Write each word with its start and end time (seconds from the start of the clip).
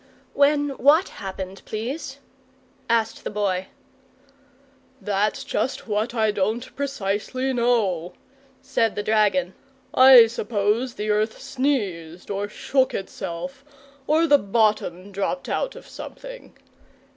"When 0.33 0.69
WHAT 0.79 1.09
happened, 1.09 1.61
please?" 1.63 2.17
asked 2.89 3.23
the 3.23 3.29
Boy. 3.29 3.67
"That's 4.99 5.43
just 5.43 5.87
what 5.87 6.15
I 6.15 6.31
don't 6.31 6.75
precisely 6.75 7.53
know," 7.53 8.13
said 8.63 8.95
the 8.95 9.03
dragon. 9.03 9.53
"I 9.93 10.25
suppose 10.25 10.95
the 10.95 11.11
earth 11.11 11.39
sneezed, 11.39 12.31
or 12.31 12.49
shook 12.49 12.95
itself, 12.95 13.63
or 14.07 14.25
the 14.25 14.39
bottom 14.39 15.11
dropped 15.11 15.47
out 15.47 15.75
of 15.75 15.87
something. 15.87 16.55